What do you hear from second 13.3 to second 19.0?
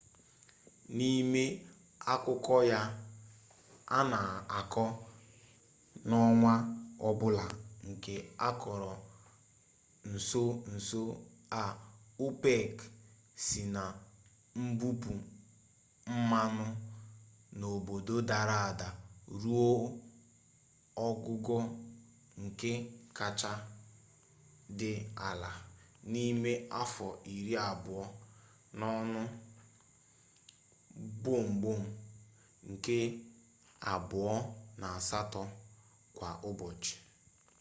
si na mbupu mmanụ n'obodo dara ada